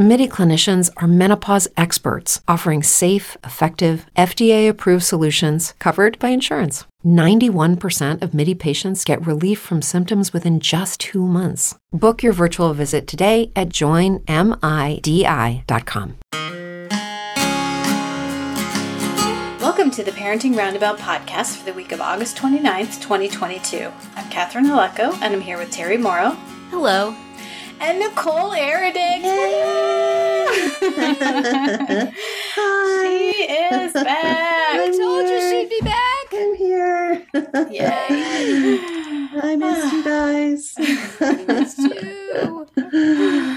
MIDI 0.00 0.26
clinicians 0.26 0.88
are 0.96 1.06
menopause 1.06 1.68
experts 1.76 2.40
offering 2.48 2.82
safe, 2.82 3.36
effective, 3.44 4.06
FDA 4.16 4.66
approved 4.66 5.04
solutions 5.04 5.74
covered 5.78 6.18
by 6.18 6.30
insurance. 6.30 6.86
91% 7.04 8.22
of 8.22 8.32
MIDI 8.32 8.54
patients 8.54 9.04
get 9.04 9.26
relief 9.26 9.60
from 9.60 9.82
symptoms 9.82 10.32
within 10.32 10.58
just 10.58 11.00
two 11.00 11.26
months. 11.26 11.78
Book 11.92 12.22
your 12.22 12.32
virtual 12.32 12.72
visit 12.72 13.06
today 13.06 13.52
at 13.54 13.68
joinmidi.com. 13.68 14.24
Welcome 19.60 19.90
to 19.90 20.02
the 20.02 20.12
Parenting 20.12 20.56
Roundabout 20.56 20.98
podcast 20.98 21.58
for 21.58 21.66
the 21.66 21.74
week 21.74 21.92
of 21.92 22.00
August 22.00 22.38
29th, 22.38 23.02
2022. 23.02 23.92
I'm 24.16 24.30
Catherine 24.30 24.64
Holecko, 24.64 25.12
and 25.20 25.34
I'm 25.34 25.42
here 25.42 25.58
with 25.58 25.70
Terri 25.70 26.00
Mauro. 26.00 26.30
Hello. 26.70 27.14
And 27.80 27.98
Nicole 27.98 28.52
Eredics. 28.52 29.22
she 33.00 33.44
is 33.44 33.92
back. 33.94 34.78
I 34.78 34.94
told 34.96 35.28
you 35.28 35.40
she'd 35.50 35.70
be 35.70 35.80
back. 35.80 36.26
I'm 36.32 36.54
here. 36.56 37.26
Yay. 37.70 38.78
I 39.42 39.56
missed 39.56 39.92
you 39.92 40.04
guys. 40.04 40.74
Missed 41.48 41.78
you. 41.78 43.56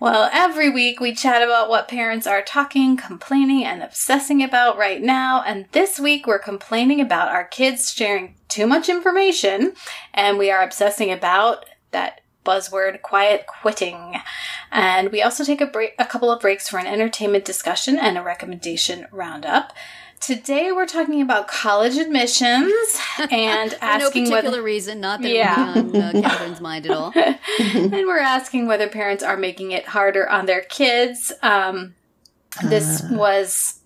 Well, 0.00 0.30
every 0.32 0.70
week 0.70 1.00
we 1.00 1.12
chat 1.12 1.42
about 1.42 1.68
what 1.68 1.88
parents 1.88 2.26
are 2.26 2.40
talking, 2.40 2.96
complaining, 2.96 3.64
and 3.64 3.82
obsessing 3.82 4.42
about 4.44 4.78
right 4.78 5.02
now. 5.02 5.42
And 5.44 5.66
this 5.72 5.98
week 5.98 6.26
we're 6.26 6.38
complaining 6.38 7.00
about 7.00 7.28
our 7.28 7.44
kids 7.44 7.92
sharing 7.92 8.36
too 8.48 8.66
much 8.66 8.88
information, 8.88 9.74
and 10.14 10.38
we 10.38 10.50
are 10.52 10.62
obsessing 10.62 11.10
about 11.10 11.66
that 11.90 12.20
buzzword 12.48 13.02
quiet 13.02 13.46
quitting. 13.46 14.14
And 14.72 15.10
we 15.12 15.22
also 15.22 15.44
take 15.44 15.60
a 15.60 15.66
break, 15.66 15.94
a 15.98 16.06
couple 16.06 16.30
of 16.30 16.40
breaks 16.40 16.68
for 16.68 16.78
an 16.78 16.86
entertainment 16.86 17.44
discussion 17.44 17.98
and 17.98 18.16
a 18.16 18.22
recommendation 18.22 19.06
roundup. 19.12 19.72
Today 20.20 20.72
we're 20.72 20.86
talking 20.86 21.20
about 21.22 21.46
college 21.46 21.96
admissions 21.96 22.72
and 23.30 23.74
asking. 23.80 24.26
For 24.26 24.30
no 24.30 24.36
particular 24.36 24.42
whether 24.42 24.62
reason, 24.62 25.00
not 25.00 25.22
that 25.22 25.30
Yeah. 25.30 25.70
it 25.76 25.84
would 25.84 25.92
be 25.92 26.00
on 26.02 26.16
uh, 26.16 26.22
Catherine's 26.28 26.60
mind 26.60 26.86
at 26.86 26.92
all. 26.92 27.12
and 27.60 27.92
we're 27.92 28.18
asking 28.18 28.66
whether 28.66 28.88
parents 28.88 29.22
are 29.22 29.36
making 29.36 29.70
it 29.72 29.86
harder 29.86 30.28
on 30.28 30.46
their 30.46 30.62
kids. 30.62 31.30
Um, 31.42 31.94
this 32.64 33.02
was 33.10 33.78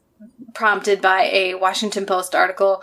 prompted 0.55 1.01
by 1.01 1.29
a 1.33 1.55
Washington 1.55 2.07
Post 2.07 2.35
article 2.35 2.83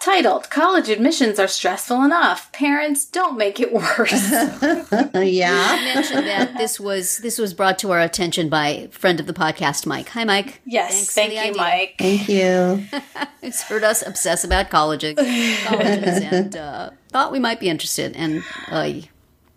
titled 0.00 0.48
"College 0.48 0.88
admissions 0.88 1.38
are 1.38 1.46
stressful 1.48 2.02
enough. 2.02 2.50
Parents 2.52 3.04
don't 3.04 3.36
make 3.36 3.60
it 3.60 3.72
worse." 3.72 4.30
yeah. 5.14 5.78
mentioned 5.94 6.26
that 6.26 6.54
this 6.56 6.80
was 6.80 7.18
this 7.18 7.38
was 7.38 7.52
brought 7.52 7.78
to 7.80 7.90
our 7.90 8.00
attention 8.00 8.48
by 8.48 8.88
friend 8.92 9.20
of 9.20 9.26
the 9.26 9.34
podcast, 9.34 9.84
Mike. 9.86 10.08
Hi, 10.10 10.24
Mike. 10.24 10.60
yes, 10.64 10.92
Thanks 10.94 11.14
thank 11.14 11.32
you, 11.34 11.38
idea. 11.40 11.56
Mike. 11.56 11.94
Thank 11.98 12.28
you. 12.28 12.86
Who's 13.42 13.60
heard 13.62 13.84
us 13.84 14.06
obsess 14.06 14.44
about 14.44 14.70
colleges, 14.70 15.14
colleges 15.66 16.20
and 16.22 16.56
uh, 16.56 16.90
thought 17.10 17.32
we 17.32 17.38
might 17.38 17.60
be 17.60 17.68
interested. 17.68 18.16
And 18.16 18.42
uh, 18.70 18.90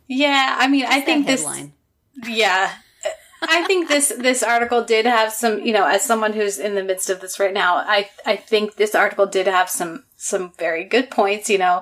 Yeah, 0.08 0.56
I 0.60 0.68
mean, 0.68 0.86
I 0.88 1.00
think 1.02 1.26
this. 1.28 1.42
headline. 1.42 1.74
Yeah. 2.28 2.72
I 3.50 3.64
think 3.66 3.88
this 3.88 4.14
this 4.18 4.42
article 4.44 4.84
did 4.84 5.06
have 5.06 5.32
some, 5.34 5.60
you 5.62 5.74
know, 5.74 5.86
as 5.86 6.04
someone 6.04 6.34
who's 6.34 6.58
in 6.60 6.76
the 6.76 6.84
midst 6.84 7.10
of 7.10 7.22
this 7.22 7.40
right 7.40 7.54
now, 7.54 7.76
I 7.78 8.10
I 8.26 8.36
think 8.36 8.76
this 8.76 8.96
article 8.96 9.26
did 9.28 9.48
have 9.48 9.70
some 9.70 10.04
some 10.16 10.54
very 10.58 10.86
good 10.86 11.10
points, 11.12 11.50
you 11.50 11.58
know. 11.58 11.82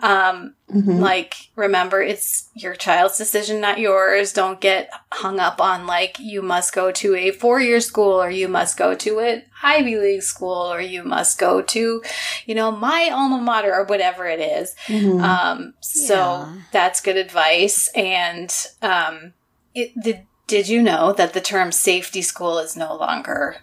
Um 0.00 0.54
like 1.00 1.34
remember 1.54 2.00
it's 2.00 2.48
your 2.54 2.74
child's 2.74 3.18
decision 3.18 3.60
not 3.60 3.78
yours. 3.78 4.32
Don't 4.32 4.58
get 4.60 4.88
hung 5.12 5.38
up 5.38 5.60
on 5.60 5.86
like 5.86 6.18
you 6.18 6.40
must 6.40 6.72
go 6.74 6.90
to 6.92 7.14
a 7.14 7.30
four-year 7.30 7.80
school 7.80 8.22
or 8.22 8.30
you 8.30 8.48
must 8.48 8.78
go 8.78 8.94
to 8.94 9.18
an 9.20 9.42
Ivy 9.62 9.96
League 9.96 10.22
school 10.22 10.72
or 10.72 10.80
you 10.80 11.04
must 11.04 11.38
go 11.38 11.60
to, 11.60 12.02
you 12.46 12.54
know, 12.54 12.70
my 12.70 13.10
alma 13.12 13.38
mater 13.38 13.74
or 13.74 13.84
whatever 13.84 14.26
it 14.26 14.40
is. 14.40 14.74
Um, 15.20 15.74
so 15.80 16.14
Yeah. 16.14 16.54
that's 16.72 17.00
good 17.02 17.18
advice. 17.18 17.88
And 17.94 18.50
um, 18.80 19.34
it, 19.74 19.92
did, 20.02 20.26
did 20.46 20.68
you 20.68 20.82
know 20.82 21.12
that 21.12 21.32
the 21.32 21.40
term 21.40 21.72
safety 21.72 22.22
school 22.22 22.58
is 22.58 22.76
no 22.76 22.94
longer 22.96 23.56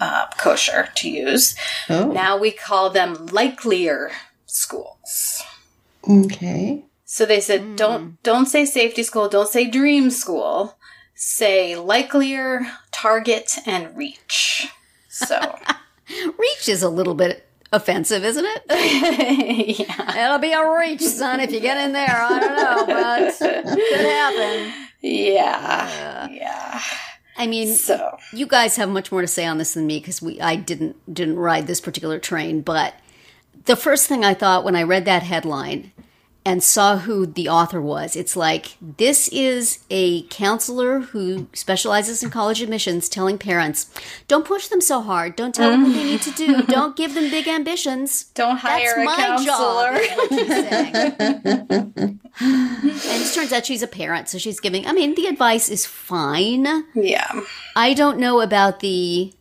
uh, 0.00 0.26
kosher 0.38 0.88
to 0.96 1.08
use? 1.10 1.56
Oh, 1.88 2.10
Now 2.12 2.36
we 2.36 2.50
call 2.52 2.90
them 2.90 3.26
likelier 3.26 4.10
schools. 4.46 5.42
okay. 6.08 6.84
So 7.04 7.26
they 7.26 7.40
said, 7.40 7.76
don't 7.76 8.22
don't 8.22 8.46
say 8.46 8.64
safety 8.64 9.02
school, 9.02 9.28
don't 9.28 9.48
say 9.48 9.68
dream 9.68 10.10
school, 10.10 10.78
say 11.14 11.76
likelier, 11.76 12.66
target, 12.90 13.52
and 13.66 13.94
reach. 13.96 14.68
So 15.10 15.58
Reach 16.38 16.68
is 16.68 16.82
a 16.82 16.88
little 16.88 17.14
bit 17.14 17.46
offensive, 17.70 18.24
isn't 18.24 18.46
it? 18.46 18.62
yeah, 19.78 20.24
It'll 20.26 20.38
be 20.38 20.52
a 20.52 20.78
reach, 20.78 21.02
son, 21.02 21.40
if 21.40 21.52
you 21.52 21.60
get 21.60 21.76
in 21.78 21.92
there. 21.92 22.08
I 22.22 22.40
don't 22.40 22.56
know, 22.56 22.86
but 22.86 23.38
could 23.38 24.00
happen. 24.00 24.81
Yeah, 25.02 26.28
yeah. 26.30 26.80
I 27.36 27.46
mean, 27.46 27.74
So 27.74 28.18
you 28.32 28.46
guys 28.46 28.76
have 28.76 28.88
much 28.88 29.10
more 29.10 29.20
to 29.20 29.26
say 29.26 29.46
on 29.46 29.58
this 29.58 29.74
than 29.74 29.86
me 29.86 29.98
because 29.98 30.20
we 30.22 30.40
I 30.40 30.56
didn't 30.56 30.96
didn't 31.12 31.38
ride 31.38 31.66
this 31.66 31.80
particular 31.80 32.18
train. 32.18 32.60
But 32.62 32.94
the 33.64 33.76
first 33.76 34.06
thing 34.06 34.24
I 34.24 34.34
thought 34.34 34.64
when 34.64 34.76
I 34.76 34.82
read 34.82 35.04
that 35.06 35.22
headline 35.22 35.91
and 36.44 36.62
saw 36.62 36.96
who 36.98 37.24
the 37.24 37.48
author 37.48 37.80
was, 37.80 38.16
it's 38.16 38.34
like 38.36 38.76
this 38.80 39.28
is 39.28 39.78
a 39.90 40.22
counselor 40.24 41.00
who 41.00 41.46
specializes 41.52 42.22
in 42.22 42.30
college 42.30 42.60
admissions 42.60 43.08
telling 43.08 43.38
parents, 43.38 43.88
don't 44.26 44.44
push 44.44 44.66
them 44.68 44.80
so 44.80 45.00
hard, 45.00 45.36
don't 45.36 45.54
tell 45.54 45.70
them 45.70 45.84
what 45.84 45.92
they 45.94 46.04
need 46.04 46.22
to 46.22 46.30
do, 46.32 46.62
don't 46.66 46.96
give 46.96 47.14
them 47.14 47.30
big 47.30 47.46
ambitions. 47.46 48.24
don't 48.34 48.56
hire 48.56 48.92
That's 48.96 48.98
a 48.98 49.04
my 49.04 49.16
counselor. 49.16 49.92
job. 49.92 50.00
is 50.00 50.16
what 50.16 50.28
she's 50.30 50.48
saying. 50.48 52.20
and 52.40 53.20
it 53.22 53.34
turns 53.34 53.52
out 53.52 53.66
she's 53.66 53.82
a 53.82 53.86
parent, 53.86 54.28
so 54.28 54.38
she's 54.38 54.58
giving. 54.60 54.86
I 54.86 54.92
mean, 54.92 55.14
the 55.14 55.26
advice 55.26 55.68
is 55.68 55.86
fine. 55.86 56.66
Yeah. 56.94 57.40
I 57.76 57.94
don't 57.94 58.18
know 58.18 58.40
about 58.40 58.80
the, 58.80 59.32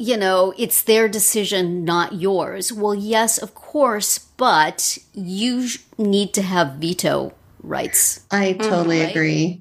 you 0.00 0.16
know, 0.16 0.54
it's 0.56 0.80
their 0.82 1.08
decision, 1.08 1.84
not 1.84 2.14
yours. 2.14 2.72
Well, 2.72 2.94
yes, 2.94 3.36
of 3.36 3.54
course, 3.54 4.18
but 4.18 4.96
you 5.12 5.66
sh- 5.68 5.78
need 5.98 6.32
to 6.34 6.42
have 6.42 6.76
veto 6.76 7.34
rights. 7.62 8.24
I 8.30 8.54
totally 8.54 9.00
right? 9.02 9.10
agree. 9.10 9.60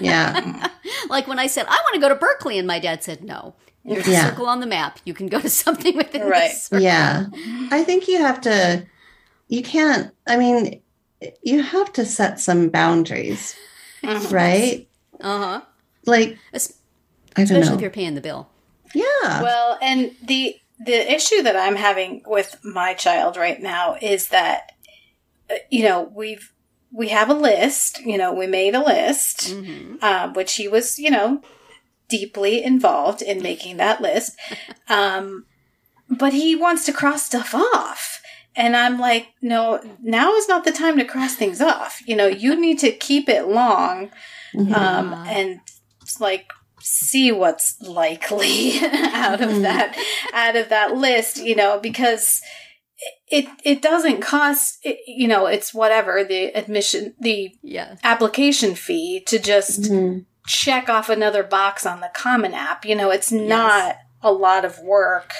Yeah. 0.00 0.68
Like 1.08 1.26
when 1.28 1.38
I 1.38 1.46
said, 1.48 1.66
I 1.66 1.78
want 1.84 1.94
to 1.94 2.00
go 2.00 2.08
to 2.08 2.14
Berkeley, 2.14 2.58
and 2.58 2.66
my 2.66 2.78
dad 2.78 3.02
said, 3.02 3.22
no. 3.24 3.54
There's 3.84 4.06
a 4.08 4.14
circle 4.14 4.46
on 4.46 4.60
the 4.60 4.66
map. 4.66 4.98
You 5.04 5.14
can 5.14 5.28
go 5.28 5.40
to 5.40 5.48
something 5.64 5.96
within 5.96 6.22
Right. 6.22 6.50
this 6.50 6.64
circle. 6.64 6.82
Yeah. 6.84 7.26
I 7.70 7.82
think 7.84 8.06
you 8.08 8.18
have 8.18 8.40
to, 8.42 8.86
you 9.48 9.62
can't, 9.62 10.12
I 10.26 10.36
mean, 10.36 10.80
you 11.42 11.62
have 11.62 11.92
to 11.94 12.04
set 12.04 12.38
some 12.40 12.68
boundaries, 12.70 13.56
right? 14.30 14.88
Uh-huh. 15.20 15.62
Like, 16.06 16.38
Es- 16.52 16.74
I 17.36 17.44
don't 17.44 17.58
Especially 17.58 17.74
if 17.76 17.80
you're 17.80 17.90
paying 17.90 18.14
the 18.14 18.20
bill. 18.20 18.48
Yeah. 18.94 19.42
Well, 19.42 19.78
and 19.80 20.12
the 20.22 20.56
the 20.84 21.12
issue 21.12 21.42
that 21.42 21.56
I'm 21.56 21.76
having 21.76 22.22
with 22.26 22.58
my 22.64 22.94
child 22.94 23.36
right 23.36 23.60
now 23.60 23.96
is 24.00 24.28
that 24.28 24.72
uh, 25.50 25.56
you 25.70 25.84
know 25.84 26.10
we've 26.14 26.52
we 26.92 27.08
have 27.08 27.28
a 27.30 27.34
list. 27.34 28.00
You 28.00 28.18
know, 28.18 28.32
we 28.32 28.46
made 28.46 28.74
a 28.74 28.84
list, 28.84 29.54
um, 30.02 30.32
which 30.34 30.54
he 30.54 30.68
was 30.68 30.98
you 30.98 31.10
know 31.10 31.42
deeply 32.08 32.62
involved 32.62 33.22
in 33.22 33.42
making 33.42 33.76
that 33.78 34.00
list. 34.00 34.36
Um, 34.88 35.46
but 36.08 36.32
he 36.32 36.56
wants 36.56 36.84
to 36.86 36.92
cross 36.92 37.24
stuff 37.24 37.54
off. 37.54 38.20
And 38.56 38.74
I'm 38.74 38.98
like, 38.98 39.28
no, 39.40 39.80
now 40.02 40.34
is 40.34 40.48
not 40.48 40.64
the 40.64 40.72
time 40.72 40.98
to 40.98 41.04
cross 41.04 41.36
things 41.36 41.60
off. 41.60 42.00
You 42.04 42.16
know, 42.16 42.26
you 42.26 42.60
need 42.60 42.80
to 42.80 42.90
keep 42.90 43.28
it 43.28 43.46
long 43.46 44.10
um, 44.74 45.14
and 45.28 45.60
like 46.18 46.50
see 46.80 47.30
what's 47.32 47.80
likely 47.82 48.78
out 48.82 49.40
of 49.40 49.62
that 49.62 49.96
out 50.32 50.56
of 50.56 50.68
that 50.68 50.96
list 50.96 51.36
you 51.38 51.54
know 51.54 51.78
because 51.80 52.40
it 53.28 53.46
it 53.64 53.80
doesn't 53.82 54.20
cost 54.20 54.78
you 55.06 55.26
know 55.28 55.46
it's 55.46 55.72
whatever 55.72 56.24
the 56.24 56.46
admission 56.56 57.14
the 57.20 57.52
Yeah. 57.62 57.96
application 58.04 58.74
fee 58.74 59.22
to 59.26 59.38
just 59.38 59.82
Mhm. 59.82 60.24
check 60.46 60.88
off 60.88 61.08
another 61.08 61.42
box 61.42 61.86
on 61.86 62.00
the 62.00 62.10
common 62.14 62.54
app 62.54 62.84
you 62.84 62.94
know 62.94 63.10
it's 63.10 63.30
not 63.32 63.96
a 64.22 64.32
lot 64.32 64.64
of 64.64 64.78
work 64.80 65.32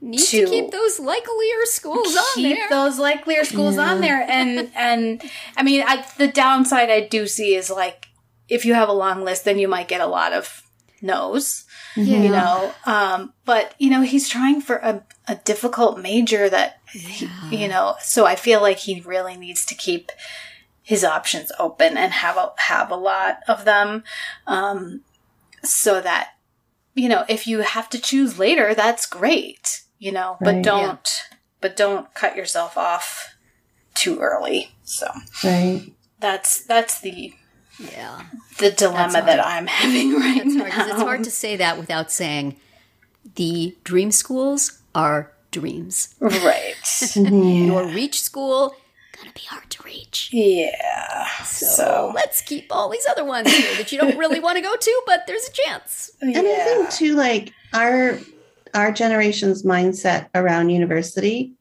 Need 0.00 0.18
To 0.18 0.44
to 0.44 0.50
keep 0.50 0.70
those 0.70 1.00
likelier 1.00 1.64
schools 1.64 2.16
on 2.16 2.42
there. 2.42 2.54
keep 2.56 2.70
those 2.70 2.98
likelier 2.98 3.44
schools 3.44 3.76
on 3.76 4.00
there 4.00 4.24
and 4.28 4.70
and 4.76 5.20
i 5.56 5.62
mean 5.64 5.82
I, 5.86 6.04
the 6.16 6.28
downside 6.28 6.90
i 6.90 7.00
do 7.00 7.26
see 7.26 7.56
is 7.56 7.70
like 7.70 8.06
if 8.48 8.64
you 8.64 8.74
have 8.74 8.88
a 8.88 8.92
long 8.92 9.24
list 9.24 9.44
then 9.44 9.58
you 9.58 9.68
might 9.68 9.88
get 9.88 10.00
a 10.00 10.06
lot 10.06 10.32
of 10.32 10.62
no's, 11.02 11.64
Yeah. 11.96 12.20
you 12.22 12.30
know. 12.30 12.72
Um, 12.86 13.34
but 13.44 13.74
you 13.78 13.90
know, 13.90 14.00
he's 14.02 14.28
trying 14.28 14.60
for 14.62 14.76
a, 14.76 15.04
a 15.28 15.34
difficult 15.36 15.98
major 15.98 16.48
that, 16.48 16.80
he, 16.90 17.28
you 17.50 17.68
know. 17.68 17.96
So 18.00 18.24
I 18.24 18.36
feel 18.36 18.62
like 18.62 18.78
he 18.78 19.00
really 19.02 19.36
needs 19.36 19.66
to 19.66 19.74
keep 19.74 20.10
his 20.82 21.04
options 21.04 21.50
open 21.58 21.96
and 21.96 22.12
have 22.12 22.36
a 22.36 22.52
have 22.56 22.90
a 22.90 22.96
lot 22.96 23.38
of 23.48 23.64
them, 23.64 24.02
um, 24.46 25.02
so 25.62 26.00
that 26.00 26.30
you 26.94 27.08
know 27.08 27.24
if 27.28 27.46
you 27.46 27.60
have 27.60 27.88
to 27.90 27.98
choose 27.98 28.38
later, 28.38 28.74
that's 28.74 29.04
great, 29.06 29.82
you 29.98 30.12
know. 30.12 30.36
But 30.40 30.62
don't 30.62 31.08
but 31.60 31.76
don't 31.76 32.12
cut 32.14 32.36
yourself 32.36 32.76
off 32.78 33.34
too 33.94 34.20
early. 34.20 34.74
So 34.84 35.06
Right. 35.42 35.92
that's 36.20 36.64
that's 36.64 37.00
the 37.00 37.32
Yeah. 37.78 38.22
the 38.58 38.70
dilemma 38.70 39.22
that. 39.26 39.44
I'm 39.44 39.66
having 39.66 40.14
right 40.20 40.42
It's 40.44 40.54
now. 40.54 40.60
hard, 40.64 40.72
'cause 40.72 40.88
it's 40.90 41.02
hard 41.02 41.24
to 41.24 41.30
say 41.30 41.56
that 41.56 41.78
without 41.78 42.10
saying 42.12 42.56
the 43.36 43.76
dream 43.84 44.10
schools 44.12 44.78
are 44.94 45.32
dreams. 45.50 46.14
right. 46.20 46.74
Mhm. 46.84 47.66
Your 47.66 47.86
reach 47.88 48.20
school, 48.22 48.74
gonna 49.16 49.32
be 49.34 49.42
hard 49.48 49.68
to 49.70 49.82
reach. 49.82 50.30
Yeah. 50.32 51.26
So, 51.44 51.66
So, 51.66 52.12
let's 52.14 52.40
keep 52.42 52.66
all 52.70 52.88
these 52.88 53.06
other 53.10 53.24
ones 53.24 53.52
here 53.54 53.74
that 53.76 53.90
you 53.92 53.98
don't 53.98 54.18
really 54.18 54.40
want 54.40 54.56
to 54.56 54.62
go 54.62 54.74
to, 54.76 55.02
but 55.06 55.26
there's 55.26 55.48
a 55.48 55.52
chance. 55.52 56.10
And 56.20 56.36
I 56.36 56.42
think 56.42 56.90
too, 56.90 57.14
like 57.14 57.52
our 57.72 58.18
our 58.74 58.90
generation's 58.92 59.62
mindset 59.62 60.28
around 60.34 60.70
university, 60.70 61.52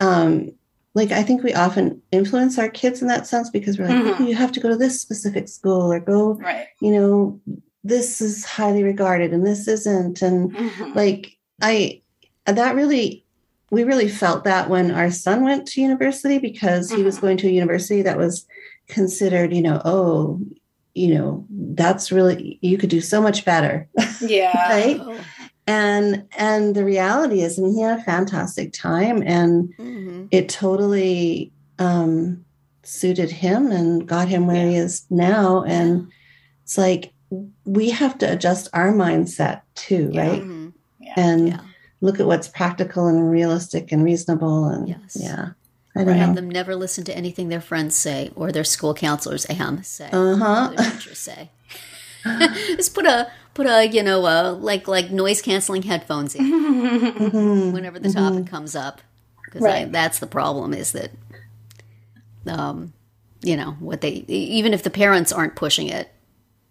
um, 0.00 0.52
like 0.96 1.12
I 1.12 1.22
think 1.22 1.42
we 1.42 1.52
often 1.52 2.00
influence 2.10 2.58
our 2.58 2.70
kids 2.70 3.02
in 3.02 3.08
that 3.08 3.26
sense 3.26 3.50
because 3.50 3.78
we're 3.78 3.86
like, 3.86 3.96
Mhm. 3.98 4.14
"Oh, 4.18 4.22
you 4.24 4.34
have 4.34 4.50
to 4.52 4.60
go 4.60 4.70
to 4.70 4.76
this 4.76 4.98
specific 4.98 5.46
school 5.46 5.92
or 5.92 6.00
go, 6.00 6.34
Right. 6.34 6.66
you 6.80 6.90
know, 6.90 7.38
this 7.84 8.22
is 8.22 8.44
highly 8.46 8.82
regarded 8.82 9.32
and 9.34 9.46
this 9.46 9.68
isn't. 9.68 10.22
And 10.22 10.50
Mhm. 10.56 10.94
like 10.94 11.36
I 11.60 12.00
that 12.46 12.74
really 12.74 13.24
we 13.70 13.84
really 13.84 14.08
felt 14.08 14.44
that 14.44 14.70
when 14.70 14.90
our 14.90 15.10
son 15.10 15.42
went 15.44 15.66
to 15.66 15.82
university 15.82 16.38
because 16.38 16.90
he 16.90 17.02
was 17.02 17.18
Mhm. 17.18 17.20
going 17.20 17.36
to 17.38 17.48
a 17.48 17.50
university 17.50 18.00
that 18.02 18.16
was 18.16 18.46
considered, 18.88 19.52
you 19.52 19.60
know, 19.60 19.82
oh, 19.84 20.40
you 20.94 21.12
know, 21.14 21.44
that's 21.74 22.10
really 22.10 22.58
you 22.62 22.78
could 22.78 22.88
do 22.90 23.02
so 23.02 23.20
much 23.20 23.44
better. 23.44 23.86
Yeah. 24.22 24.68
right? 24.70 25.00
And 25.66 26.24
and 26.36 26.74
the 26.76 26.84
reality 26.84 27.40
is, 27.40 27.58
I 27.58 27.62
mean, 27.62 27.74
he 27.74 27.80
had 27.80 27.98
a 27.98 28.02
fantastic 28.02 28.72
time, 28.72 29.22
and 29.26 29.74
Mhm. 29.78 30.28
it 30.30 30.48
totally 30.48 31.52
um, 31.78 32.44
suited 32.84 33.30
him 33.30 33.70
and 33.70 34.06
got 34.08 34.28
him 34.28 34.46
where 34.46 34.66
he 34.66 34.76
is 34.76 35.04
now. 35.10 35.62
And 35.64 36.06
it's 36.64 36.78
like 36.78 37.12
we 37.64 37.90
have 37.90 38.16
to 38.18 38.32
adjust 38.32 38.68
our 38.72 38.92
mindset 38.92 39.60
too, 39.74 40.08
Yeah. 40.12 40.20
right? 40.28 40.42
Mhm. 40.42 40.72
And 41.16 41.48
Yeah. 41.48 41.60
look 42.00 42.18
at 42.20 42.26
what's 42.26 42.48
practical 42.48 43.08
and 43.08 43.30
realistic 43.30 43.90
and 43.92 44.04
reasonable. 44.04 44.66
And 44.66 44.88
Yes. 44.88 45.16
yeah, 45.20 45.50
I 45.96 46.04
don't 46.04 46.16
Have 46.16 46.34
them 46.36 46.48
never 46.48 46.74
listen 46.76 47.04
to 47.04 47.16
anything 47.16 47.48
their 47.48 47.60
friends 47.60 47.94
say 47.96 48.30
or 48.36 48.52
their 48.52 48.64
school 48.64 48.94
counselors 48.94 49.44
am 49.50 49.82
say. 49.82 50.08
Uh 50.12 50.36
huh. 50.36 50.72
Their 50.76 50.90
teachers 50.92 51.18
say. 51.18 51.50
Just 52.76 52.94
put 52.94 53.06
a 53.06 53.30
put 53.54 53.66
a 53.66 53.86
you 53.86 54.02
know 54.02 54.24
uh, 54.26 54.52
like 54.60 54.86
like 54.88 55.10
noise 55.10 55.40
canceling 55.42 55.82
headphones 55.82 56.34
in 56.34 56.44
Mhm. 56.50 57.72
whenever 57.72 57.98
the 57.98 58.12
topic 58.12 58.46
comes 58.46 58.74
up 58.76 59.00
because 59.44 59.62
Right. 59.62 59.90
that's 59.90 60.18
the 60.18 60.26
problem 60.26 60.74
is 60.74 60.92
that 60.92 61.10
um 62.46 62.92
you 63.42 63.56
know 63.56 63.72
what 63.80 64.00
they 64.00 64.24
even 64.28 64.72
if 64.74 64.82
the 64.82 64.90
parents 64.90 65.32
aren't 65.32 65.56
pushing 65.56 65.88
it 65.88 66.12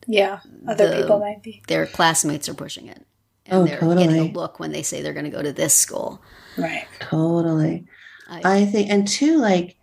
yeah. 0.08 0.40
Other 0.68 0.90
The- 0.90 1.02
people 1.02 1.20
might 1.20 1.42
be. 1.42 1.64
their 1.68 1.88
classmates 1.88 2.48
are 2.48 2.54
pushing 2.54 2.88
it 2.88 3.04
and 3.48 3.62
Oh, 3.62 3.66
they're 3.66 3.80
getting 3.80 4.10
totally. 4.10 4.30
a 4.30 4.34
look 4.34 4.60
when 4.60 4.72
they 4.72 4.84
say 4.84 5.02
they're 5.02 5.14
going 5.14 5.26
to 5.26 5.32
go 5.32 5.42
to 5.42 5.52
this 5.52 5.74
school 5.74 6.22
Right. 6.58 6.86
Totally. 7.02 7.86
I, 8.30 8.60
I 8.62 8.66
think, 8.66 8.90
and 8.90 9.06
two, 9.08 9.38
like, 9.40 9.76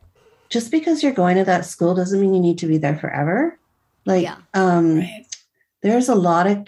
just 0.49 0.71
because 0.71 1.03
you're 1.03 1.13
going 1.13 1.37
to 1.37 1.45
that 1.45 1.67
school 1.67 1.95
doesn't 1.95 2.19
mean 2.21 2.33
you 2.35 2.41
need 2.41 2.57
to 2.59 2.67
be 2.67 2.79
there 2.79 2.97
forever. 2.97 3.59
Like, 4.07 4.23
Yeah. 4.23 4.37
um, 4.55 5.01
Right. 5.01 5.27
There's 5.83 6.09
a 6.09 6.15
lot 6.15 6.47
of 6.47 6.67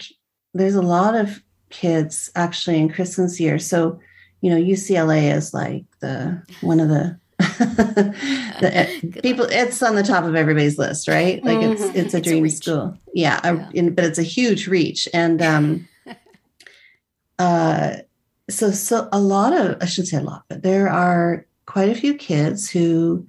there's 0.53 0.75
a 0.75 0.81
lot 0.81 1.15
of 1.15 1.41
kids 1.69 2.29
actually 2.35 2.79
in 2.79 2.89
Kristen's 2.89 3.39
year. 3.39 3.59
So, 3.59 3.99
you 4.41 4.49
know, 4.49 4.57
UCLA 4.57 5.33
is 5.35 5.53
like 5.53 5.83
the 5.99 6.41
one 6.61 6.79
of 6.79 6.89
the 6.89 7.17
the 7.39 9.19
people. 9.23 9.45
It's 9.49 9.81
on 9.83 9.95
the 9.95 10.03
top 10.03 10.23
of 10.23 10.35
everybody's 10.35 10.77
list, 10.77 11.07
right? 11.07 11.43
Like 11.43 11.59
it's 11.61 11.81
Mhm. 11.81 11.95
it's 11.95 11.95
a 11.95 11.99
It's 11.99 12.13
a 12.13 12.21
dream 12.21 12.43
reach. 12.43 12.53
school. 12.53 12.97
Yeah, 13.13 13.39
a- 13.43 13.69
in- 13.73 13.93
but 13.93 14.05
it's 14.05 14.19
a 14.19 14.23
huge 14.23 14.67
reach, 14.67 15.07
and 15.13 15.41
um, 15.41 15.87
uh, 17.39 17.97
so 18.49 18.71
so 18.71 19.09
a 19.11 19.19
lot 19.19 19.53
of 19.53 19.77
I 19.81 19.85
should 19.85 20.07
say 20.07 20.17
a 20.17 20.21
lot, 20.21 20.43
but 20.47 20.63
there 20.63 20.87
are 20.89 21.45
quite 21.65 21.89
a 21.89 21.95
few 21.95 22.13
kids 22.13 22.69
who 22.69 23.25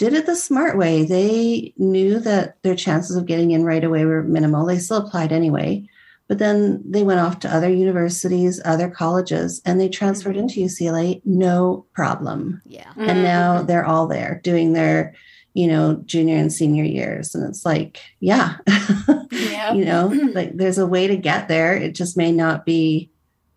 did 0.00 0.14
it 0.14 0.24
the 0.24 0.34
smart 0.34 0.78
way. 0.78 1.04
They 1.04 1.74
knew 1.76 2.18
that 2.20 2.56
their 2.62 2.74
chances 2.74 3.16
of 3.16 3.26
getting 3.26 3.50
in 3.50 3.64
right 3.64 3.84
away 3.84 4.06
were 4.06 4.22
minimal. 4.22 4.64
They 4.64 4.78
still 4.78 4.96
applied 4.96 5.30
anyway, 5.30 5.86
but 6.26 6.38
then 6.38 6.82
they 6.88 7.02
went 7.02 7.20
off 7.20 7.40
to 7.40 7.54
other 7.54 7.68
universities, 7.68 8.62
other 8.64 8.88
colleges, 8.88 9.60
and 9.66 9.78
they 9.78 9.90
transferred 9.90 10.38
into 10.38 10.60
UCLA 10.60 11.20
no 11.26 11.84
problem. 11.92 12.62
yeah 12.64 12.90
And 12.96 13.22
now 13.22 13.60
they're 13.62 13.84
all 13.84 14.06
there 14.06 14.40
doing 14.42 14.72
their, 14.72 15.14
you 15.52 15.66
know, 15.66 16.00
junior 16.06 16.38
and 16.38 16.50
senior 16.50 16.84
years. 16.84 17.34
And 17.34 17.44
it's 17.46 17.66
like, 17.66 18.00
yeah, 18.20 18.56
Yeah. 19.30 19.72
you 19.74 19.84
know, 19.84 20.06
like 20.34 20.56
there's 20.56 20.78
a 20.78 20.86
way 20.86 21.08
to 21.08 21.16
get 21.16 21.48
there. 21.48 21.76
It 21.76 21.94
just 21.94 22.16
may 22.16 22.32
not 22.32 22.64
be 22.64 23.10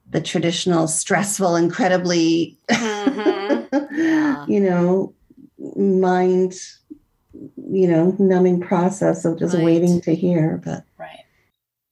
the 0.10 0.20
traditional, 0.20 0.90
stressful, 0.90 1.56
incredibly, 1.56 2.58
Mhm. 2.70 3.68
Yeah. 3.94 4.46
you 4.48 4.60
know, 4.60 5.14
mind, 5.76 6.54
you 7.34 7.88
know, 7.88 8.16
numbing 8.20 8.60
process 8.62 9.26
of 9.26 9.40
just 9.40 9.56
Right. 9.56 9.64
waiting 9.64 10.02
to 10.02 10.16
hear. 10.16 10.62
But 10.64 10.84
Right. 11.00 11.26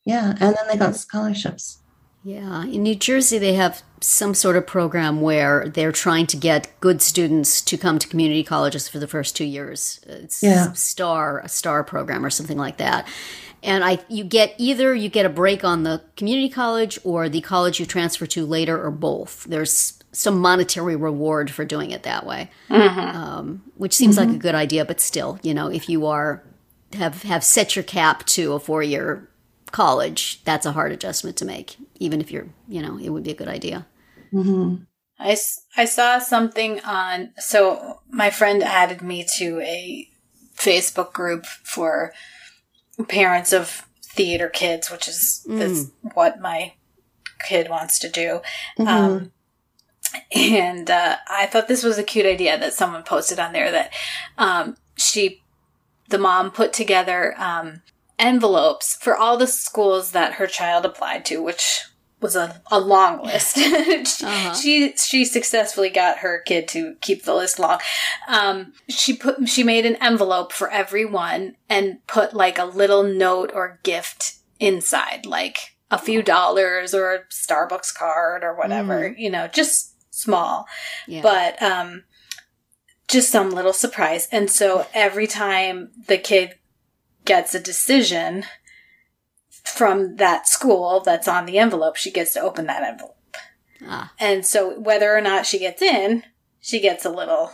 yeah. 0.05 0.29
And 0.39 0.55
then 0.55 0.67
they 0.69 0.77
got 0.77 0.95
scholarships. 0.95 1.77
Yeah, 2.23 2.65
in 2.65 2.83
New 2.83 2.93
Jersey, 2.93 3.39
they 3.39 3.55
have 3.55 3.81
some 3.99 4.35
sort 4.35 4.55
of 4.55 4.67
program 4.67 5.21
where 5.21 5.67
they're 5.67 5.91
trying 5.91 6.27
to 6.27 6.37
get 6.37 6.67
good 6.79 7.01
students 7.01 7.61
to 7.61 7.77
come 7.79 7.97
to 7.97 8.07
community 8.07 8.43
colleges 8.43 8.87
for 8.87 8.99
the 8.99 9.07
first 9.07 9.35
two 9.35 9.43
years. 9.45 9.99
It's 10.05 10.43
Yeah. 10.43 10.71
star 10.73 11.39
a 11.39 11.49
star 11.49 11.83
program 11.83 12.23
or 12.23 12.29
something 12.29 12.59
like 12.59 12.77
that. 12.77 13.07
And 13.63 13.83
I, 13.83 13.99
you 14.07 14.23
get 14.23 14.53
either 14.59 14.93
you 14.93 15.09
get 15.09 15.25
a 15.25 15.29
break 15.29 15.63
on 15.63 15.81
the 15.81 16.01
community 16.15 16.49
college 16.49 16.99
or 17.03 17.27
the 17.27 17.41
college 17.41 17.79
you 17.79 17.87
transfer 17.87 18.27
to 18.27 18.45
later, 18.45 18.79
or 18.83 18.91
both. 18.91 19.45
There's 19.49 19.93
some 20.11 20.39
monetary 20.39 20.95
reward 20.95 21.49
for 21.51 21.63
doing 21.65 21.91
it 21.91 22.03
that 22.03 22.25
way, 22.25 22.49
um, 22.69 23.63
which 23.75 23.93
seems 23.93 24.17
like 24.17 24.29
a 24.29 24.37
good 24.37 24.55
idea. 24.55 24.85
But 24.85 24.99
still, 24.99 25.39
you 25.41 25.53
know, 25.53 25.67
if 25.67 25.87
you 25.89 26.05
are 26.05 26.43
have 26.93 27.23
have 27.23 27.43
set 27.43 27.75
your 27.75 27.83
cap 27.83 28.25
to 28.27 28.53
a 28.53 28.59
four 28.59 28.83
year 28.83 29.29
college, 29.71 30.43
that's 30.43 30.65
a 30.65 30.73
hard 30.73 30.91
adjustment 30.91 31.37
to 31.37 31.45
make. 31.45 31.77
Even 31.99 32.19
if 32.19 32.31
you're, 32.31 32.47
you 32.67 32.81
know, 32.81 32.97
it 32.97 33.09
would 33.09 33.23
be 33.23 33.31
a 33.31 33.35
good 33.35 33.47
idea. 33.47 33.85
hmm 34.31 34.75
I, 35.19 35.37
I 35.77 35.85
saw 35.85 36.17
something 36.17 36.79
on, 36.81 37.31
so 37.37 37.99
my 38.09 38.31
friend 38.31 38.63
added 38.63 39.03
me 39.03 39.23
to 39.37 39.59
a 39.61 40.09
Facebook 40.57 41.13
group 41.13 41.45
for 41.45 42.11
parents 43.07 43.53
of 43.53 43.85
theater 44.03 44.49
kids, 44.49 44.89
which 44.89 45.07
is, 45.07 45.45
is 45.47 45.91
what 46.15 46.41
my 46.41 46.73
kid 47.47 47.69
wants 47.69 47.99
to 47.99 48.09
do. 48.09 48.41
Um, 48.79 49.31
and 50.35 50.89
uh, 50.89 51.17
I 51.29 51.45
thought 51.45 51.67
this 51.67 51.83
was 51.83 51.97
a 51.97 52.03
cute 52.03 52.25
idea 52.25 52.57
that 52.59 52.73
someone 52.73 53.03
posted 53.03 53.39
on 53.39 53.53
there 53.53 53.71
that 53.71 53.91
um, 54.37 54.77
she, 54.97 55.41
the 56.09 56.17
mom, 56.17 56.51
put 56.51 56.73
together 56.73 57.33
um, 57.37 57.81
envelopes 58.19 58.95
for 58.95 59.15
all 59.15 59.37
the 59.37 59.47
schools 59.47 60.11
that 60.11 60.33
her 60.33 60.47
child 60.47 60.85
applied 60.85 61.25
to, 61.25 61.41
which 61.41 61.85
was 62.19 62.35
a, 62.35 62.61
a 62.71 62.79
long 62.79 63.23
list. 63.23 63.55
she, 63.57 63.65
Uh-huh. 64.25 64.53
she 64.53 64.93
she 64.95 65.25
successfully 65.25 65.89
got 65.89 66.19
her 66.19 66.39
kid 66.45 66.67
to 66.67 66.95
keep 67.01 67.23
the 67.23 67.33
list 67.33 67.57
long. 67.57 67.79
Um, 68.27 68.73
she 68.87 69.15
put 69.15 69.49
she 69.49 69.63
made 69.63 69.85
an 69.87 69.95
envelope 69.95 70.51
for 70.51 70.69
everyone 70.69 71.55
and 71.67 72.05
put 72.05 72.35
like 72.35 72.59
a 72.59 72.65
little 72.65 73.01
note 73.03 73.51
or 73.55 73.79
gift 73.81 74.35
inside, 74.59 75.25
like 75.25 75.75
a 75.89 75.97
few 75.97 76.21
dollars 76.21 76.93
or 76.93 77.11
a 77.11 77.23
Starbucks 77.31 77.93
card 77.95 78.43
or 78.43 78.53
whatever, 78.55 79.07
you 79.17 79.29
know, 79.29 79.47
just 79.47 79.90
small. 80.11 80.65
Yeah. 81.07 81.21
but 81.23 81.61
um 81.61 82.03
just 83.07 83.29
some 83.31 83.49
little 83.49 83.73
surprise. 83.73 84.27
And 84.31 84.49
so 84.49 84.85
every 84.93 85.27
time 85.27 85.91
the 86.07 86.17
kid 86.17 86.55
gets 87.25 87.53
a 87.53 87.59
decision 87.59 88.45
from 89.65 90.15
that 90.17 90.47
school 90.47 91.01
that's 91.01 91.27
on 91.27 91.45
the 91.45 91.57
envelope 91.57 91.95
she 91.97 92.09
gets 92.11 92.33
to 92.33 92.41
open 92.41 92.67
that 92.67 92.83
envelope. 92.83 93.17
Ah, 93.85 94.13
and 94.19 94.45
so 94.45 94.79
whether 94.79 95.15
or 95.15 95.21
not 95.21 95.45
she 95.45 95.59
gets 95.59 95.81
in 95.81 96.23
she 96.59 96.79
gets 96.79 97.03
a 97.05 97.09
little 97.09 97.51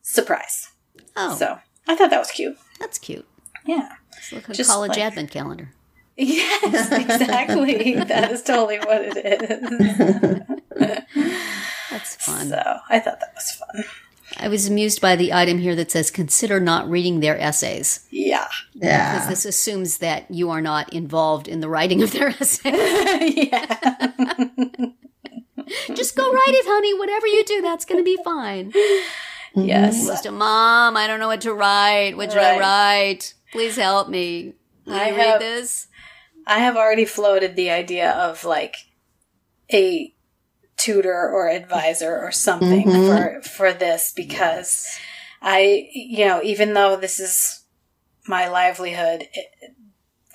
surprise. 0.00 0.68
Oh, 1.16 1.34
so 1.36 1.58
i 1.86 1.94
thought 1.94 2.10
that 2.10 2.18
was 2.18 2.30
cute. 2.30 2.56
That's 2.80 2.98
cute. 2.98 3.26
yeah. 3.64 3.90
Let's 4.12 4.32
look 4.32 4.44
at 4.44 4.50
a 4.50 4.54
Just 4.54 4.70
college 4.70 4.90
like- 4.90 4.98
advent 4.98 5.30
calendar. 5.30 5.70
Yes, 6.16 6.92
exactly. 6.92 7.94
that 8.04 8.30
is 8.32 8.42
totally 8.42 8.78
what 8.78 9.00
it 9.02 9.16
is. 9.16 10.40
That's 11.90 12.16
fun. 12.16 12.48
So 12.48 12.78
I 12.88 12.98
thought 13.00 13.20
that 13.20 13.32
was 13.34 13.50
fun. 13.52 13.84
I 14.38 14.48
was 14.48 14.66
amused 14.66 15.00
by 15.02 15.14
the 15.16 15.32
item 15.32 15.58
here 15.58 15.74
that 15.76 15.90
says 15.90 16.10
consider 16.10 16.58
not 16.58 16.88
reading 16.88 17.20
their 17.20 17.38
essays. 17.38 18.06
Yeah. 18.10 18.48
Because 18.72 18.88
Yeah. 18.88 19.26
this 19.28 19.44
assumes 19.44 19.98
that 19.98 20.30
you 20.30 20.48
are 20.50 20.62
not 20.62 20.92
involved 20.92 21.48
in 21.48 21.60
the 21.60 21.68
writing 21.68 22.02
of 22.02 22.12
their 22.12 22.28
essay. 22.28 22.70
yeah. 23.52 23.76
Just 25.94 26.16
go 26.16 26.30
write 26.32 26.54
it, 26.54 26.64
honey. 26.66 26.98
Whatever 26.98 27.26
you 27.26 27.44
do, 27.44 27.60
that's 27.62 27.84
going 27.84 28.00
to 28.00 28.04
be 28.04 28.18
fine. 28.24 28.72
Mm-hmm. 28.72 29.60
Yes. 29.64 30.06
Goes 30.06 30.20
to 30.22 30.30
mom. 30.32 30.96
I 30.96 31.06
don't 31.06 31.20
know 31.20 31.28
what 31.28 31.42
to 31.42 31.52
write. 31.52 32.16
What 32.16 32.32
should 32.32 32.40
I 32.42 32.58
write? 32.58 33.34
Please 33.52 33.76
help 33.76 34.08
me. 34.08 34.54
Will 34.86 34.94
I 34.94 35.08
you 35.10 35.16
read 35.16 35.26
have- 35.26 35.40
this? 35.40 35.88
I 36.46 36.58
have 36.60 36.76
already 36.76 37.04
floated 37.04 37.56
the 37.56 37.70
idea 37.70 38.10
of 38.10 38.44
like 38.44 38.76
a 39.72 40.12
tutor 40.76 41.28
or 41.30 41.48
advisor 41.48 42.18
or 42.18 42.32
something 42.32 42.90
for 43.06 43.42
for 43.42 43.72
this 43.72 44.12
because 44.14 44.86
I 45.40 45.88
you 45.92 46.24
know 46.26 46.42
even 46.42 46.74
though 46.74 46.96
this 46.96 47.20
is 47.20 47.62
my 48.26 48.48
livelihood 48.48 49.28
it, 49.32 49.46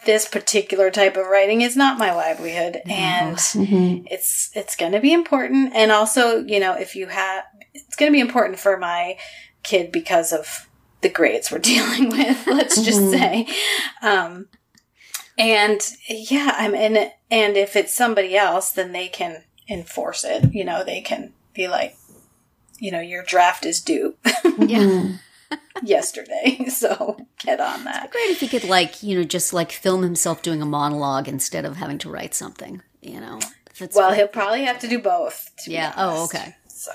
this 0.06 0.28
particular 0.28 0.90
type 0.92 1.18
of 1.18 1.26
writing 1.28 1.62
is 1.62 1.76
not 1.76 1.98
my 1.98 2.14
livelihood 2.14 2.82
and 2.88 3.36
Mhm. 3.38 4.04
it's 4.10 4.50
it's 4.54 4.76
going 4.76 4.94
to 4.94 5.00
be 5.02 5.12
important 5.12 5.74
and 5.76 5.92
also 5.92 6.44
you 6.46 6.60
know 6.60 6.74
if 6.74 6.96
you 6.96 7.08
have 7.08 7.44
it's 7.74 7.96
going 7.96 8.12
to 8.12 8.16
be 8.16 8.22
important 8.22 8.60
for 8.60 8.78
my 8.78 9.18
kid 9.64 9.92
because 9.92 10.32
of 10.32 10.70
the 11.02 11.10
grades 11.10 11.52
we're 11.52 11.58
dealing 11.74 12.10
with 12.10 12.48
let's 12.48 12.82
just 12.82 13.02
Mhm. 13.02 13.12
say 13.12 13.48
um 14.02 14.48
and 15.38 15.82
yeah 16.08 16.56
i'm 16.58 16.74
in 16.74 16.96
it 16.96 17.14
and 17.30 17.58
if 17.58 17.76
it's 17.76 17.94
somebody 17.94 18.36
else 18.36 18.72
then 18.72 18.92
they 18.92 19.08
can 19.08 19.44
enforce 19.70 20.24
it 20.24 20.54
you 20.54 20.64
know 20.64 20.84
they 20.84 21.02
can 21.02 21.34
be 21.54 21.68
like 21.68 21.96
you 22.80 22.92
know 22.92 23.00
your 23.02 23.24
draft 23.24 23.66
is 23.66 23.82
due 23.82 24.16
Yeah. 24.58 25.18
yesterday 25.84 26.66
so 26.70 27.18
get 27.40 27.60
on 27.60 27.84
that 27.86 28.12
Great 28.12 28.32
if 28.32 28.40
he 28.40 28.48
could, 28.48 28.64
like, 28.66 29.02
you 29.04 29.18
know, 29.18 29.24
just 29.24 29.54
like 29.54 29.72
film 29.72 30.02
himself 30.04 30.42
doing 30.42 30.62
a 30.62 30.66
monologue 30.66 31.28
instead 31.28 31.64
of 31.66 31.78
having 31.78 31.98
to 32.00 32.10
write 32.10 32.34
something, 32.34 32.82
you 33.02 33.20
know? 33.22 33.40
Well 33.94 34.12
he'll 34.14 34.28
probably 34.28 34.64
have 34.64 34.80
to 34.80 34.88
do 34.88 35.00
both 35.00 35.52
to 35.60 35.70
be 35.70 35.76
Yeah. 35.76 35.94
Oh, 35.96 36.26
okay. 36.26 36.56
so 36.68 36.92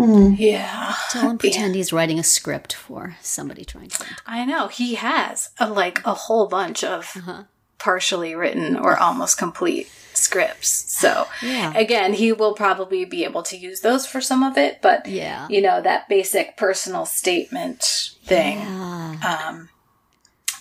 Yeah. 0.00 0.06
Mhm. 0.06 0.36
yeah 0.38 0.94
Tell 1.10 1.30
him 1.30 1.38
pretend 1.38 1.74
he's 1.74 1.92
writing 1.92 2.18
a 2.18 2.22
script 2.24 2.72
for 2.72 3.16
somebody 3.22 3.64
trying 3.64 3.88
to. 3.90 4.04
I 4.26 4.44
know 4.44 4.68
he 4.68 4.94
has 4.94 5.50
a, 5.58 5.68
like 5.68 6.04
a 6.06 6.14
whole 6.14 6.46
bunch 6.48 6.82
of 6.84 7.12
Uh-huh. 7.16 7.42
partially 7.78 8.34
written 8.34 8.76
or 8.76 8.96
almost 8.98 9.38
complete 9.38 9.90
scripts. 10.14 10.68
So 10.98 11.28
Yeah. 11.42 11.72
again, 11.74 12.12
he 12.14 12.32
will 12.32 12.54
probably 12.54 13.04
be 13.04 13.24
able 13.24 13.42
to 13.44 13.56
use 13.56 13.80
those 13.80 14.06
for 14.06 14.20
some 14.20 14.42
of 14.42 14.58
it, 14.58 14.80
but 14.82 15.06
Yeah. 15.06 15.46
you 15.48 15.62
know 15.62 15.80
that 15.80 16.08
basic 16.08 16.56
personal 16.56 17.06
statement 17.06 18.10
thing. 18.26 18.58
Yeah. 18.58 19.46
Um, 19.48 19.68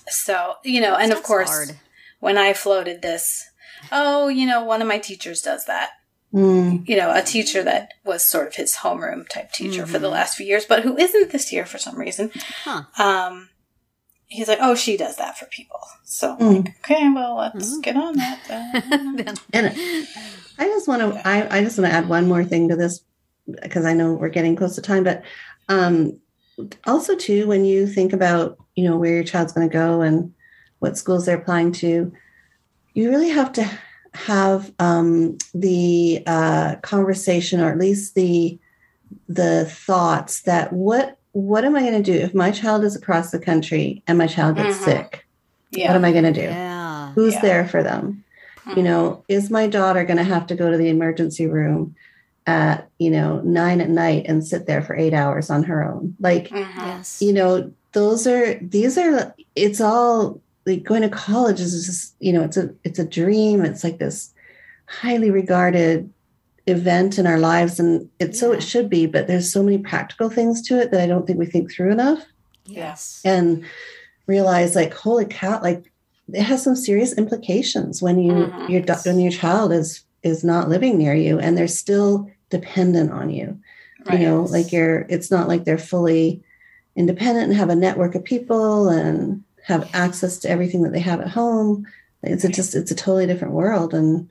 so 0.08 0.56
you 0.64 0.82
know, 0.82 0.96
and 0.96 1.12
of 1.12 1.24
course, 1.24 1.50
hard. 1.50 1.80
when 2.20 2.38
I 2.38 2.54
floated 2.54 3.02
this, 3.02 3.50
oh, 3.92 4.28
you 4.28 4.46
know, 4.46 4.64
one 4.64 4.82
of 4.82 4.88
my 4.88 4.98
teachers 4.98 5.42
does 5.42 5.66
that. 5.66 5.90
Mm. 6.34 6.88
You 6.88 6.96
know, 6.98 7.12
a 7.14 7.22
teacher 7.24 7.64
that 7.64 7.94
was 8.04 8.24
sort 8.24 8.48
of 8.48 8.56
his 8.56 8.76
homeroom 8.78 9.28
type 9.28 9.52
teacher 9.52 9.88
for 9.88 9.98
the 9.98 10.10
last 10.10 10.38
few 10.38 10.46
years, 10.46 10.66
but 10.66 10.84
who 10.84 10.96
isn't 10.98 11.32
this 11.32 11.52
year 11.52 11.66
for 11.66 11.80
some 11.80 11.98
reason. 11.98 12.30
Huh. 12.64 12.84
Um, 13.04 13.50
he's 14.28 14.48
like, 14.48 14.60
oh, 14.62 14.76
she 14.76 14.96
does 14.96 15.16
that 15.18 15.40
for 15.40 15.46
people. 15.48 15.80
So, 16.04 16.38
Mm. 16.38 16.66
like, 16.66 16.76
okay, 16.80 17.10
well, 17.10 17.36
let's 17.38 17.80
get 17.80 17.96
on 17.96 18.16
that. 18.18 18.40
Then. 18.48 19.16
Then- 19.26 19.38
And 19.54 20.08
I 20.60 20.66
just 20.68 20.88
want 20.88 21.02
to, 21.02 21.28
I, 21.28 21.58
I 21.58 21.64
just 21.64 21.80
want 21.80 21.90
to 21.92 21.96
add 21.98 22.08
one 22.08 22.28
more 22.28 22.44
thing 22.44 22.70
to 22.70 22.76
this 22.76 23.02
because 23.64 23.86
I 23.86 23.94
know 23.94 24.14
we're 24.14 24.30
getting 24.30 24.56
close 24.56 24.76
to 24.76 24.82
time, 24.82 25.04
but 25.04 25.24
um, 25.68 26.20
also 26.86 27.16
too, 27.16 27.48
when 27.48 27.66
you 27.66 27.88
think 27.88 28.14
about, 28.14 28.58
you 28.76 28.84
know, 28.88 28.98
where 28.98 29.14
your 29.16 29.24
child's 29.24 29.54
going 29.54 29.68
to 29.68 29.74
go 29.74 30.02
and 30.02 30.32
what 30.78 30.96
schools 30.98 31.26
they're 31.26 31.38
applying 31.38 31.72
to, 31.72 32.14
you 32.94 33.10
really 33.10 33.30
have 33.30 33.52
to 33.54 33.68
have 34.14 34.72
um, 34.80 35.38
the 35.54 36.24
uh, 36.26 36.76
conversation 36.82 37.60
or 37.62 37.70
at 37.72 37.78
least 37.78 38.16
the 38.16 38.60
the 39.28 39.66
thoughts 39.66 40.42
that 40.44 40.72
what 40.74 41.18
what 41.32 41.64
am 41.64 41.76
I 41.76 41.82
going 41.82 42.02
to 42.02 42.12
do 42.12 42.18
if 42.18 42.34
my 42.34 42.52
child 42.52 42.84
is 42.84 42.96
across 42.96 43.32
the 43.32 43.40
country 43.40 44.04
and 44.08 44.18
my 44.18 44.28
child 44.28 44.58
gets 44.58 44.78
Mhm. 44.80 44.84
sick? 44.84 45.26
What 45.72 45.96
am 45.96 46.06
I 46.06 46.12
going 46.12 46.24
to 46.26 46.34
do? 46.34 46.42
yeah. 46.42 47.12
Who's 47.14 47.36
Yeah. 47.36 47.42
there 47.42 47.68
for 47.68 47.84
them? 47.84 48.24
you 48.76 48.84
know 48.84 49.24
is 49.28 49.50
my 49.50 49.66
daughter 49.66 50.04
going 50.04 50.18
to 50.18 50.24
have 50.24 50.46
to 50.46 50.54
go 50.56 50.70
to 50.70 50.78
the 50.78 50.90
emergency 50.90 51.48
room 51.48 51.96
at 52.46 52.88
you 53.00 53.10
know 53.10 53.42
nine 53.44 53.82
at 53.82 53.90
night 53.90 54.26
and 54.28 54.46
sit 54.46 54.68
there 54.68 54.84
for 54.84 54.96
eight 54.96 55.14
hours 55.14 55.50
on 55.50 55.64
her 55.64 55.84
own 55.84 56.16
like 56.20 56.50
Mhm. 56.50 56.68
Yes. 56.78 57.20
you 57.20 57.34
know 57.34 57.72
those 57.94 58.28
are 58.28 58.56
these 58.62 58.96
are 58.98 59.34
it's 59.56 59.82
all 59.82 60.40
like 60.70 60.84
going 60.84 61.02
to 61.02 61.10
college 61.10 61.60
is 61.60 61.86
just 61.86 62.16
you 62.20 62.32
know 62.32 62.44
it's 62.44 62.58
a 62.58 62.70
it's 62.84 63.00
a 63.00 63.06
dream. 63.06 63.66
It's 63.66 63.84
like 63.84 63.98
this 64.00 64.34
highly 64.86 65.32
regarded 65.32 66.10
event 66.68 67.18
in 67.18 67.26
our 67.26 67.40
lives 67.40 67.80
and 67.80 68.08
it's 68.20 68.40
so 68.40 68.52
it 68.52 68.62
should 68.62 68.90
be 68.92 69.08
but 69.08 69.26
there's 69.26 69.52
so 69.52 69.64
many 69.64 69.80
practical 69.80 70.30
things 70.30 70.62
to 70.62 70.80
it 70.80 70.92
that 70.92 71.02
i 71.02 71.08
don't 71.08 71.26
think 71.26 71.40
we 71.40 71.46
think 71.48 71.72
through 71.72 71.92
enough. 71.92 72.24
Yes. 72.66 73.22
and 73.26 73.66
realize 74.28 74.76
like 74.76 74.94
holy 74.94 75.26
cow 75.26 75.60
like 75.64 75.92
it 76.32 76.44
has 76.44 76.62
some 76.64 76.76
serious 76.76 77.14
implications 77.18 78.02
when 78.04 78.20
you 78.20 78.34
Mhm. 78.34 78.70
your 78.70 78.84
when 79.06 79.20
your 79.20 79.32
child 79.32 79.72
is 79.74 80.04
is 80.22 80.44
not 80.44 80.70
living 80.70 80.98
near 81.00 81.16
you 81.16 81.40
and 81.40 81.58
they're 81.58 81.68
still 81.68 82.30
dependent 82.52 83.12
on 83.12 83.30
you. 83.32 83.58
You 84.12 84.20
know 84.20 84.44
like 84.44 84.72
you're 84.72 85.06
it's 85.10 85.32
not 85.32 85.48
like 85.48 85.64
they're 85.66 85.78
fully 85.94 86.44
independent 86.96 87.48
and 87.50 87.56
have 87.58 87.70
a 87.70 87.76
network 87.76 88.14
of 88.16 88.24
people 88.24 88.90
and 88.90 89.44
have 89.70 89.90
access 89.94 90.38
to 90.40 90.50
everything 90.50 90.82
that 90.84 90.92
they 90.94 91.00
have 91.00 91.22
at 91.22 91.30
home 91.30 91.86
it's 92.24 92.44
a 92.44 92.50
just 92.50 92.76
it's 92.76 92.92
a 92.92 92.96
totally 92.96 93.26
different 93.26 93.54
world 93.54 93.94
and 93.94 94.28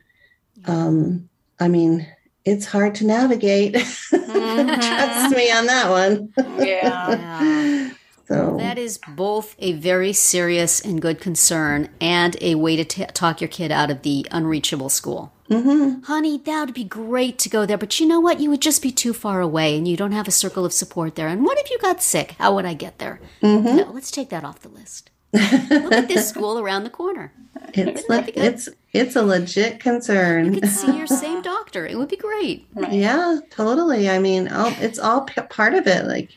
um 0.65 1.27
i 1.59 1.67
mean 1.67 2.05
it's 2.45 2.65
hard 2.65 2.93
to 2.95 3.05
navigate 3.05 3.73
trust 4.09 5.35
me 5.35 5.51
on 5.51 5.65
that 5.65 5.87
one 5.89 6.33
Yeah. 6.59 7.89
So 8.29 8.57
That 8.59 8.77
is 8.77 8.99
both 9.15 9.55
a 9.57 9.71
very 9.73 10.13
serious 10.13 10.79
and 10.81 11.01
good 11.01 11.19
concern 11.19 11.89
and 11.99 12.37
a 12.41 12.53
way 12.53 12.75
to 12.75 12.83
t- 12.85 13.03
talk 13.11 13.41
your 13.41 13.47
kid 13.47 13.71
out 13.71 13.89
of 13.89 14.03
the 14.03 14.27
unreachable 14.29 14.89
school. 14.89 15.33
mhm. 15.49 16.05
Honey, 16.05 16.37
that 16.45 16.65
would 16.65 16.75
be 16.75 16.83
great 16.83 17.39
to 17.39 17.49
go 17.49 17.65
there, 17.65 17.75
but 17.79 17.99
you 17.99 18.05
know 18.07 18.19
what? 18.19 18.39
You 18.39 18.51
would 18.51 18.61
just 18.61 18.83
be 18.83 18.91
too 18.91 19.13
far 19.13 19.41
away 19.41 19.75
and 19.75 19.87
you 19.87 19.97
don't 19.97 20.11
have 20.11 20.27
a 20.27 20.31
circle 20.43 20.63
of 20.63 20.73
support 20.73 21.15
there. 21.15 21.27
And 21.27 21.43
what 21.43 21.57
if 21.57 21.71
you 21.71 21.79
got 21.79 22.03
sick? 22.03 22.35
How 22.37 22.53
would 22.53 22.65
I 22.65 22.75
get 22.75 22.99
there? 22.99 23.19
Mhm. 23.41 23.77
No, 23.77 23.91
let's 23.91 24.11
take 24.11 24.29
that 24.29 24.43
off 24.43 24.59
the 24.61 24.69
list. 24.69 25.09
Look 25.33 25.91
at 25.93 26.07
this 26.07 26.27
school 26.33 26.59
around 26.59 26.83
the 26.83 26.89
corner. 26.89 27.31
It's 27.73 28.05
That'd 28.07 28.09
like 28.09 28.25
be 28.27 28.31
good. 28.33 28.43
it's 28.45 28.69
it's 28.93 29.15
a 29.15 29.21
legit 29.23 29.79
concern. 29.79 30.53
You 30.53 30.61
could 30.61 30.69
see 30.69 30.97
your 30.97 31.07
same 31.25 31.41
doctor. 31.41 31.85
It 31.85 31.97
would 31.97 32.09
be 32.09 32.17
great. 32.17 32.67
yeah, 32.89 33.39
totally. 33.51 34.09
I 34.09 34.17
mean, 34.19 34.47
all, 34.47 34.73
it's 34.79 34.97
all 34.97 35.21
p- 35.21 35.41
part 35.49 35.73
of 35.75 35.85
it. 35.87 36.05
Like 36.05 36.29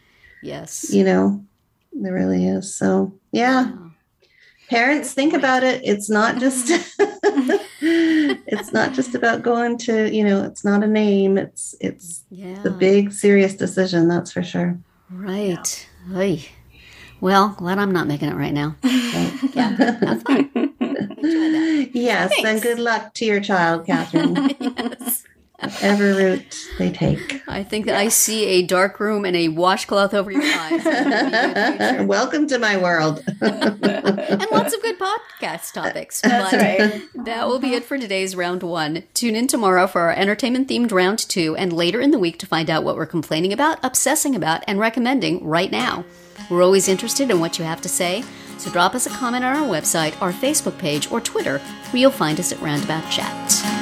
Yes. 0.42 0.92
you 0.92 1.04
know, 1.04 1.42
there 1.92 2.12
really 2.12 2.46
is. 2.46 2.74
So 2.74 3.14
yeah, 3.30 3.70
Wow. 3.70 3.90
parents 4.68 5.14
think 5.14 5.32
about 5.32 5.62
it. 5.62 5.80
It's 5.84 6.10
not 6.10 6.38
just 6.38 6.66
mm-hmm. 6.68 7.52
it's 8.46 8.72
not 8.72 8.92
just 8.92 9.14
about 9.14 9.42
going 9.42 9.78
to 9.78 10.12
you 10.14 10.24
know. 10.24 10.44
It's 10.44 10.64
not 10.64 10.82
a 10.82 10.86
name. 10.88 11.38
It's 11.38 11.74
it's 11.80 12.24
Yeah. 12.30 12.60
the 12.62 12.70
big 12.70 13.12
serious 13.12 13.54
decision. 13.54 14.08
That's 14.08 14.32
for 14.32 14.42
sure. 14.42 14.78
Right. 15.10 15.88
Oy. 16.14 16.44
Well, 17.22 17.54
glad 17.56 17.78
I'm 17.78 17.92
not 17.92 18.08
making 18.08 18.28
it 18.30 18.34
right 18.34 18.52
now. 18.52 18.74
Yeah. 19.54 19.68
Have 20.00 20.22
fun. 20.22 20.50
Enjoy 20.54 21.50
that. 21.52 21.90
yes, 21.92 22.32
and 22.44 22.60
good 22.62 22.78
luck 22.78 23.12
to 23.14 23.24
your 23.26 23.40
child, 23.40 23.84
Catherine. 23.86 24.34
yes. 24.60 25.24
Whatever 25.60 26.14
route 26.14 26.56
they 26.78 26.90
take. 26.90 27.42
I 27.46 27.62
think 27.62 27.84
that 27.86 27.96
I 27.96 28.08
see 28.08 28.46
a 28.46 28.62
dark 28.66 28.98
room 28.98 29.24
and 29.26 29.36
a 29.36 29.48
washcloth 29.48 30.14
over 30.14 30.30
your 30.32 30.42
eyes. 30.42 30.72
in 30.72 30.84
the 30.84 31.10
immediate 31.10 31.78
future. 31.90 32.06
Welcome 32.06 32.46
to 32.48 32.58
my 32.58 32.76
world. 32.78 33.22
and 33.42 34.46
lots 34.50 34.74
of 34.74 34.80
good 34.82 34.98
podcast 34.98 35.72
topics. 35.74 36.22
That's 36.22 36.50
But 36.50 36.60
right. 36.60 37.02
That 37.26 37.46
will 37.46 37.58
be 37.60 37.74
it 37.74 37.84
for 37.84 37.98
today's 37.98 38.34
round 38.34 38.62
one. 38.62 39.02
Tune 39.12 39.36
in 39.36 39.46
tomorrow 39.48 39.86
for 39.86 40.00
our 40.00 40.12
entertainment 40.12 40.68
themed 40.68 40.92
round 40.92 41.18
two, 41.18 41.54
and 41.56 41.72
later 41.74 42.00
in 42.00 42.10
the 42.10 42.18
week 42.18 42.38
to 42.38 42.46
find 42.46 42.70
out 42.70 42.84
what 42.84 42.96
we're 42.96 43.06
complaining 43.06 43.52
about, 43.52 43.78
obsessing 43.82 44.34
about, 44.34 44.64
and 44.66 44.78
recommending 44.80 45.44
right 45.44 45.70
now. 45.70 46.04
We're 46.50 46.62
always 46.62 46.88
interested 46.88 47.30
in 47.30 47.40
what 47.40 47.58
you 47.58 47.64
have 47.64 47.80
to 47.82 47.88
say, 47.88 48.24
so 48.58 48.70
drop 48.70 48.94
us 48.94 49.06
a 49.06 49.10
comment 49.10 49.44
on 49.44 49.56
our 49.56 49.68
website, 49.68 50.20
our 50.20 50.32
Facebook 50.32 50.78
page, 50.78 51.10
or 51.10 51.20
Twitter, 51.20 51.58
where 51.58 52.00
you'll 52.00 52.10
find 52.10 52.38
us 52.38 52.52
at 52.52 52.60
Roundabout 52.60 53.10
Chat. 53.10 53.81